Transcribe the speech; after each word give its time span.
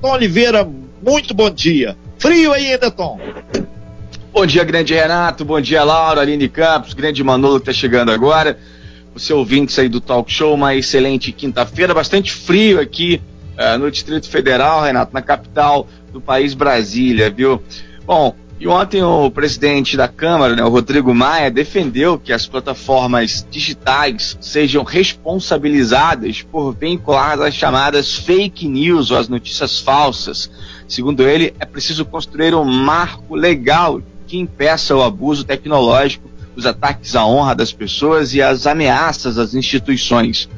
Tom 0.00 0.12
Oliveira, 0.12 0.68
muito 1.02 1.34
bom 1.34 1.50
dia. 1.50 1.96
Frio 2.18 2.52
ainda, 2.52 2.90
Tom? 2.90 3.18
Bom 4.32 4.46
dia, 4.46 4.62
grande 4.62 4.94
Renato. 4.94 5.44
Bom 5.44 5.60
dia, 5.60 5.82
Laura, 5.82 6.20
Aline 6.20 6.48
Campos, 6.48 6.94
grande 6.94 7.22
Manolo 7.24 7.60
que 7.60 7.70
está 7.70 7.72
chegando 7.72 8.12
agora. 8.12 8.58
Você 9.12 9.32
ouvinte 9.32 9.78
aí 9.80 9.88
do 9.88 10.00
Talk 10.00 10.32
Show, 10.32 10.54
uma 10.54 10.76
excelente 10.76 11.32
quinta-feira, 11.32 11.92
bastante 11.92 12.32
frio 12.32 12.80
aqui 12.80 13.20
uh, 13.56 13.76
no 13.76 13.90
Distrito 13.90 14.28
Federal, 14.28 14.82
Renato, 14.82 15.12
na 15.12 15.20
capital 15.20 15.88
do 16.12 16.20
país, 16.20 16.54
Brasília, 16.54 17.28
viu? 17.28 17.60
Bom, 18.06 18.36
e 18.60 18.66
ontem 18.66 19.02
o 19.02 19.30
presidente 19.30 19.96
da 19.96 20.08
Câmara, 20.08 20.56
né, 20.56 20.64
o 20.64 20.68
Rodrigo 20.68 21.14
Maia, 21.14 21.48
defendeu 21.48 22.18
que 22.18 22.32
as 22.32 22.44
plataformas 22.44 23.46
digitais 23.48 24.36
sejam 24.40 24.82
responsabilizadas 24.82 26.42
por 26.42 26.74
vincular 26.74 27.40
as 27.40 27.54
chamadas 27.54 28.16
fake 28.16 28.66
news 28.66 29.12
ou 29.12 29.18
as 29.18 29.28
notícias 29.28 29.78
falsas. 29.78 30.50
Segundo 30.88 31.22
ele, 31.22 31.54
é 31.60 31.64
preciso 31.64 32.04
construir 32.04 32.52
um 32.52 32.64
marco 32.64 33.36
legal 33.36 34.02
que 34.26 34.36
impeça 34.36 34.96
o 34.96 35.04
abuso 35.04 35.44
tecnológico, 35.44 36.28
os 36.56 36.66
ataques 36.66 37.14
à 37.14 37.24
honra 37.24 37.54
das 37.54 37.72
pessoas 37.72 38.34
e 38.34 38.42
as 38.42 38.66
ameaças 38.66 39.38
às 39.38 39.54
instituições. 39.54 40.48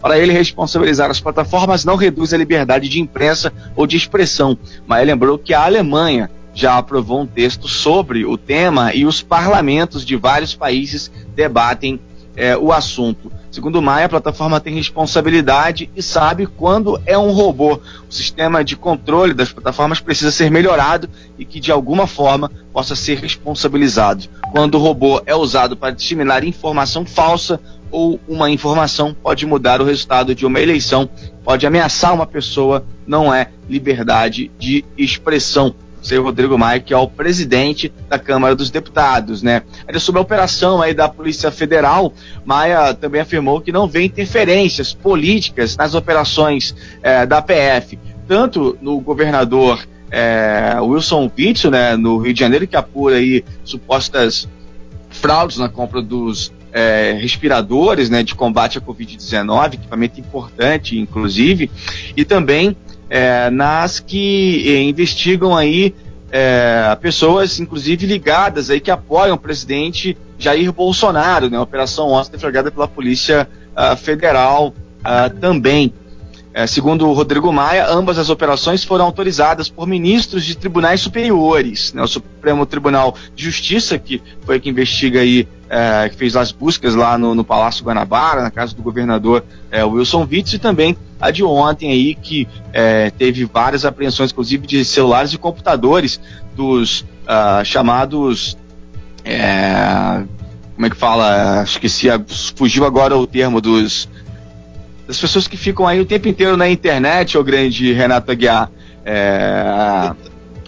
Para 0.00 0.18
ele, 0.18 0.32
responsabilizar 0.32 1.10
as 1.10 1.20
plataformas 1.20 1.84
não 1.84 1.96
reduz 1.96 2.32
a 2.32 2.38
liberdade 2.38 2.88
de 2.88 2.98
imprensa 2.98 3.52
ou 3.76 3.86
de 3.86 3.98
expressão. 3.98 4.56
Maia 4.86 5.04
lembrou 5.04 5.36
que 5.36 5.52
a 5.52 5.62
Alemanha 5.62 6.30
já 6.54 6.78
aprovou 6.78 7.20
um 7.20 7.26
texto 7.26 7.68
sobre 7.68 8.24
o 8.24 8.36
tema 8.36 8.94
e 8.94 9.04
os 9.04 9.22
parlamentos 9.22 10.04
de 10.04 10.16
vários 10.16 10.54
países 10.54 11.10
debatem 11.34 12.00
é, 12.36 12.56
o 12.56 12.72
assunto. 12.72 13.30
Segundo 13.50 13.82
Maia, 13.82 14.06
a 14.06 14.08
plataforma 14.08 14.60
tem 14.60 14.74
responsabilidade 14.74 15.90
e 15.96 16.02
sabe 16.02 16.46
quando 16.46 17.00
é 17.04 17.18
um 17.18 17.32
robô. 17.32 17.80
O 18.08 18.12
sistema 18.12 18.62
de 18.62 18.76
controle 18.76 19.34
das 19.34 19.52
plataformas 19.52 20.00
precisa 20.00 20.30
ser 20.30 20.50
melhorado 20.50 21.08
e 21.36 21.44
que 21.44 21.58
de 21.58 21.72
alguma 21.72 22.06
forma 22.06 22.50
possa 22.72 22.94
ser 22.94 23.18
responsabilizado. 23.18 24.24
Quando 24.52 24.76
o 24.76 24.78
robô 24.78 25.20
é 25.26 25.34
usado 25.34 25.76
para 25.76 25.90
disseminar 25.90 26.44
informação 26.44 27.04
falsa 27.04 27.60
ou 27.90 28.20
uma 28.28 28.48
informação 28.48 29.12
pode 29.12 29.44
mudar 29.44 29.80
o 29.80 29.84
resultado 29.84 30.32
de 30.32 30.46
uma 30.46 30.60
eleição, 30.60 31.10
pode 31.42 31.66
ameaçar 31.66 32.14
uma 32.14 32.26
pessoa, 32.26 32.84
não 33.04 33.34
é 33.34 33.50
liberdade 33.68 34.48
de 34.58 34.84
expressão 34.96 35.74
seu 36.02 36.22
Rodrigo 36.22 36.56
Maia, 36.58 36.80
que 36.80 36.92
é 36.92 36.96
o 36.96 37.06
presidente 37.06 37.92
da 38.08 38.18
Câmara 38.18 38.54
dos 38.54 38.70
Deputados, 38.70 39.42
né? 39.42 39.62
Ainda 39.86 40.00
sobre 40.00 40.18
a 40.18 40.22
operação 40.22 40.80
aí 40.80 40.94
da 40.94 41.08
Polícia 41.08 41.50
Federal, 41.50 42.12
Maia 42.44 42.94
também 42.94 43.20
afirmou 43.20 43.60
que 43.60 43.72
não 43.72 43.86
vê 43.86 44.04
interferências 44.04 44.92
políticas 44.92 45.76
nas 45.76 45.94
operações 45.94 46.74
é, 47.02 47.26
da 47.26 47.42
PF, 47.42 47.98
tanto 48.26 48.78
no 48.80 49.00
governador 49.00 49.86
é, 50.10 50.76
Wilson 50.80 51.30
Witzel, 51.38 51.70
né, 51.70 51.96
no 51.96 52.18
Rio 52.18 52.34
de 52.34 52.40
Janeiro, 52.40 52.66
que 52.66 52.76
apura 52.76 53.16
aí 53.16 53.44
supostas 53.64 54.48
fraudes 55.10 55.58
na 55.58 55.68
compra 55.68 56.00
dos 56.00 56.52
é, 56.72 57.16
respiradores 57.20 58.10
né, 58.10 58.22
de 58.22 58.34
combate 58.34 58.78
à 58.78 58.80
Covid-19, 58.80 59.74
equipamento 59.74 60.20
importante, 60.20 60.98
inclusive, 60.98 61.70
e 62.16 62.24
também 62.24 62.76
é, 63.10 63.50
nas 63.50 64.00
que 64.00 64.72
é, 64.72 64.82
investigam 64.82 65.56
aí 65.56 65.94
é, 66.32 66.96
pessoas, 67.00 67.58
inclusive 67.58 68.06
ligadas 68.06 68.70
aí 68.70 68.80
que 68.80 68.90
apoiam 68.90 69.34
o 69.34 69.38
presidente 69.38 70.16
Jair 70.38 70.72
Bolsonaro, 70.72 71.50
né? 71.50 71.58
Operação 71.58 72.08
ontem 72.08 72.32
deflagrada 72.32 72.70
pela 72.70 72.88
Polícia 72.88 73.46
uh, 73.76 73.96
Federal 73.96 74.68
uh, 74.68 75.40
também. 75.40 75.92
É, 76.52 76.66
segundo 76.66 77.08
o 77.08 77.12
Rodrigo 77.12 77.52
Maia, 77.52 77.86
ambas 77.88 78.18
as 78.18 78.28
operações 78.28 78.82
foram 78.82 79.04
autorizadas 79.04 79.68
por 79.68 79.86
ministros 79.86 80.44
de 80.44 80.56
tribunais 80.56 81.00
superiores. 81.00 81.92
Né? 81.92 82.02
O 82.02 82.08
Supremo 82.08 82.66
Tribunal 82.66 83.14
de 83.36 83.44
Justiça, 83.44 83.96
que 83.98 84.20
foi 84.44 84.58
que 84.58 84.68
investiga 84.68 85.20
aí, 85.20 85.46
é, 85.68 86.08
que 86.08 86.16
fez 86.16 86.34
as 86.34 86.50
buscas 86.50 86.96
lá 86.96 87.16
no, 87.16 87.36
no, 87.36 87.44
Palácio 87.44 87.84
Guanabara, 87.84 88.42
na 88.42 88.50
casa 88.50 88.74
do 88.74 88.82
governador 88.82 89.44
é, 89.70 89.84
Wilson 89.84 90.26
Witts, 90.28 90.54
e 90.54 90.58
também 90.58 90.96
a 91.20 91.30
de 91.30 91.44
ontem 91.44 91.92
aí, 91.92 92.16
que 92.16 92.48
é, 92.72 93.10
teve 93.10 93.44
várias 93.44 93.84
apreensões, 93.84 94.32
inclusive 94.32 94.66
de 94.66 94.84
celulares 94.84 95.32
e 95.32 95.38
computadores 95.38 96.20
dos 96.56 97.00
uh, 97.00 97.64
chamados. 97.64 98.58
É, 99.24 100.24
como 100.74 100.86
é 100.86 100.90
que 100.90 100.96
fala? 100.96 101.62
Esqueci, 101.62 102.08
fugiu 102.56 102.84
agora 102.84 103.16
o 103.16 103.26
termo 103.26 103.60
dos 103.60 104.08
das 105.10 105.18
pessoas 105.18 105.48
que 105.48 105.56
ficam 105.56 105.88
aí 105.88 106.00
o 106.00 106.06
tempo 106.06 106.28
inteiro 106.28 106.56
na 106.56 106.70
internet, 106.70 107.36
o 107.36 107.42
grande 107.42 107.92
Renato 107.92 108.30
Aguiar, 108.30 108.70
é, 109.04 110.12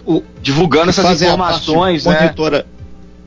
o, 0.05 0.21
divulgando 0.41 0.89
essas 0.89 1.21
informações, 1.21 2.05
né? 2.05 2.19
Monitora, 2.19 2.65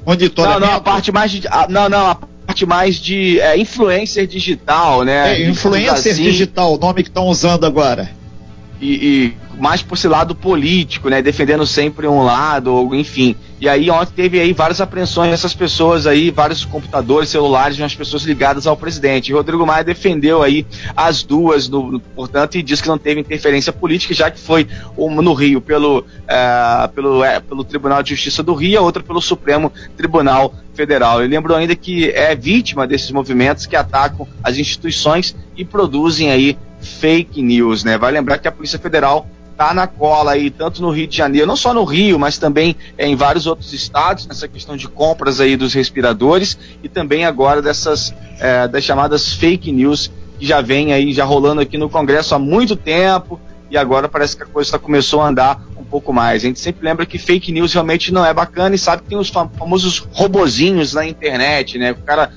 monitoramento. 0.04 0.60
Não, 0.60 0.69
não, 0.69 0.77
a 0.77 0.81
parte 0.81 1.10
mais 1.10 1.31
de, 1.32 1.49
a, 1.49 1.66
não, 1.71 1.88
não, 1.88 2.10
a 2.10 2.15
parte 2.15 2.66
mais 2.66 2.97
de 2.97 3.41
é, 3.41 3.56
influencer 3.56 4.27
digital, 4.27 5.04
né? 5.04 5.41
É, 5.41 5.49
influencer 5.49 6.12
assim. 6.12 6.22
digital, 6.22 6.75
o 6.75 6.78
nome 6.78 7.03
que 7.03 7.09
estão 7.09 7.25
usando 7.28 7.65
agora. 7.65 8.10
E, 8.81 8.95
e, 8.95 9.37
mais 9.59 9.83
por 9.83 9.97
esse 9.97 10.07
lado 10.07 10.35
político, 10.35 11.09
né? 11.09 11.23
Defendendo 11.23 11.67
sempre 11.67 12.07
um 12.07 12.23
lado, 12.23 12.73
ou 12.73 12.95
enfim. 12.95 13.35
E 13.59 13.69
aí 13.69 13.91
ontem 13.91 14.13
teve 14.15 14.39
aí 14.39 14.53
várias 14.53 14.83
apreensões 14.83 15.31
dessas 15.31 15.55
pessoas 15.55 16.07
aí, 16.07 16.31
vários 16.31 16.65
computadores, 16.65 17.31
celulares 17.31 17.77
de 17.77 17.83
umas 17.83 17.95
pessoas 17.95 18.23
ligadas 18.25 18.67
ao 18.67 18.77
presidente. 18.77 19.31
E 19.31 19.33
Rodrigo 19.33 19.65
Maia 19.65 19.83
defendeu 19.83 20.43
aí 20.43 20.67
as 20.95 21.23
duas, 21.23 21.67
no, 21.69 21.93
no, 21.93 22.01
portanto, 22.01 22.57
e 22.57 22.63
disse 22.63 22.83
que 22.83 22.89
não 22.89 22.99
teve 22.99 23.21
interferência 23.21 23.73
política, 23.73 24.13
já 24.13 24.31
que 24.31 24.39
foi 24.39 24.69
uma 24.95 25.23
no 25.23 25.33
Rio 25.33 25.63
pelo, 25.63 26.01
uh, 26.01 26.89
pelo, 26.95 27.25
é, 27.25 27.41
pelo 27.41 27.65
Tribunal 27.65 28.03
de 28.03 28.11
Justiça 28.11 28.43
do 28.43 28.53
Rio, 28.53 28.79
a 28.79 28.83
outra 28.83 29.03
pelo 29.03 29.23
Supremo 29.23 29.73
Tribunal 29.97 30.55
Federal. 30.75 31.23
Ele 31.23 31.35
lembrou 31.35 31.57
ainda 31.57 31.75
que 31.75 32.11
é 32.11 32.35
vítima 32.35 32.87
desses 32.87 33.11
movimentos 33.11 33.65
que 33.65 33.75
atacam 33.75 34.29
as 34.45 34.59
instituições 34.59 35.35
e 35.57 35.65
produzem 35.65 36.31
aí 36.31 36.59
fake 36.81 37.43
news, 37.43 37.85
né? 37.85 37.99
Vai 37.99 38.13
lembrar 38.13 38.39
que 38.39 38.49
a 38.49 38.53
Polícia 38.53 38.79
Federal 38.79 39.27
tá 39.57 39.73
na 39.73 39.87
cola 39.87 40.33
aí, 40.33 40.51
tanto 40.51 40.83
no 40.83 40.91
Rio 40.91 41.07
de 41.07 41.17
Janeiro, 41.17 41.47
não 41.47 41.57
só 41.57 41.73
no 41.73 41.85
Rio, 41.85 42.19
mas 42.19 42.37
também 42.37 42.77
é, 42.99 43.07
em 43.07 43.17
vários 43.17 43.47
outros 43.47 43.73
estados, 43.73 44.27
nessa 44.27 44.47
questão 44.47 44.77
de 44.77 44.87
compras 44.87 45.41
aí 45.41 45.57
dos 45.57 45.73
respiradores 45.73 46.59
e 46.83 46.89
também 46.89 47.25
agora 47.25 47.63
dessas 47.63 48.15
é, 48.39 48.69
das 48.69 48.85
chamadas 48.85 49.33
fake 49.33 49.73
news 49.73 50.11
que 50.39 50.47
já 50.47 50.61
vem 50.61 50.93
aí, 50.93 51.13
já 51.13 51.25
rolando 51.25 51.63
aqui 51.63 51.79
no 51.79 51.89
Congresso 51.89 52.35
há 52.35 52.39
muito 52.39 52.77
tempo 52.77 53.41
e 53.71 53.79
agora 53.79 54.09
parece 54.09 54.37
que 54.37 54.43
a 54.43 54.47
coisa 54.47 54.79
começou 54.79 55.23
a 55.23 55.29
andar 55.29 55.63
pouco 55.87 56.13
mais. 56.13 56.43
A 56.43 56.47
gente 56.47 56.61
sempre 56.61 56.85
lembra 56.85 57.07
que 57.07 57.19
fake 57.19 57.53
news 57.53 57.73
realmente 57.73 58.13
não 58.13 58.25
é 58.25 58.33
bacana 58.33 58.75
e 58.75 58.79
sabe 58.79 59.03
que 59.03 59.09
tem 59.09 59.19
os 59.19 59.29
famosos 59.29 59.99
robozinhos 60.13 60.95
na 60.95 61.07
internet, 61.07 61.79
né? 61.79 61.93
O 61.93 61.97
cara 61.97 62.31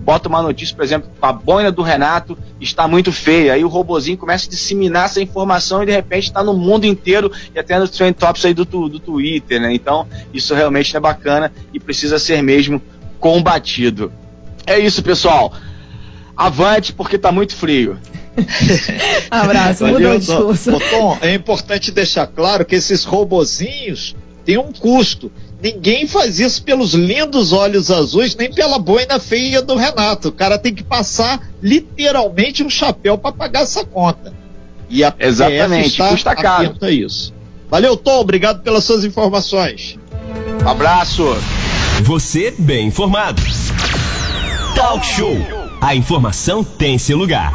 bota 0.00 0.28
uma 0.28 0.42
notícia, 0.42 0.74
por 0.74 0.84
exemplo, 0.84 1.10
a 1.22 1.32
boina 1.32 1.70
do 1.70 1.82
Renato 1.82 2.36
está 2.60 2.88
muito 2.88 3.12
feia, 3.12 3.52
aí 3.52 3.64
o 3.64 3.68
robozinho 3.68 4.18
começa 4.18 4.46
a 4.46 4.50
disseminar 4.50 5.06
essa 5.06 5.20
informação 5.20 5.82
e 5.82 5.86
de 5.86 5.92
repente 5.92 6.24
está 6.24 6.42
no 6.42 6.54
mundo 6.54 6.84
inteiro 6.84 7.30
e 7.54 7.58
até 7.58 7.78
nos 7.78 7.90
trend 7.90 8.14
tops 8.14 8.44
aí 8.44 8.54
do, 8.54 8.64
do 8.64 8.98
Twitter, 8.98 9.60
né? 9.60 9.72
Então, 9.72 10.06
isso 10.34 10.54
realmente 10.54 10.96
é 10.96 11.00
bacana 11.00 11.52
e 11.72 11.78
precisa 11.78 12.18
ser 12.18 12.42
mesmo 12.42 12.82
combatido. 13.18 14.12
É 14.66 14.78
isso, 14.78 15.02
pessoal. 15.02 15.52
Avante, 16.36 16.92
porque 16.92 17.16
está 17.16 17.30
muito 17.30 17.54
frio. 17.54 17.98
Abraço, 19.30 19.86
mudou 19.86 20.14
o 20.14 20.18
discurso. 20.18 20.72
Tom, 20.90 21.18
é 21.20 21.34
importante 21.34 21.90
deixar 21.90 22.26
claro 22.26 22.64
que 22.64 22.74
esses 22.74 23.04
robozinhos 23.04 24.14
têm 24.44 24.58
um 24.58 24.72
custo. 24.72 25.30
Ninguém 25.62 26.06
faz 26.06 26.40
isso 26.40 26.62
pelos 26.62 26.94
lindos 26.94 27.52
olhos 27.52 27.90
azuis, 27.90 28.34
nem 28.34 28.50
pela 28.50 28.78
boina 28.78 29.20
feia 29.20 29.60
do 29.60 29.76
Renato. 29.76 30.28
O 30.28 30.32
cara 30.32 30.58
tem 30.58 30.74
que 30.74 30.82
passar 30.82 31.48
literalmente 31.62 32.62
um 32.62 32.70
chapéu 32.70 33.18
para 33.18 33.32
pagar 33.32 33.62
essa 33.62 33.84
conta. 33.84 34.32
E 34.88 35.04
a 35.04 35.14
Exatamente, 35.18 35.68
PF 35.68 35.86
está 35.88 36.08
custa 36.08 36.34
caro. 36.34 36.76
A 36.80 36.90
isso. 36.90 37.32
Valeu, 37.70 37.96
Tom, 37.96 38.20
obrigado 38.20 38.62
pelas 38.62 38.84
suas 38.84 39.04
informações. 39.04 39.98
Abraço. 40.64 41.24
Você 42.02 42.52
bem 42.58 42.88
informado. 42.88 43.40
Talk 44.74 45.06
Show. 45.06 45.36
A 45.80 45.94
informação 45.94 46.64
tem 46.64 46.98
seu 46.98 47.16
lugar. 47.16 47.52